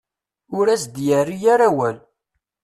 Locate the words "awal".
1.71-1.97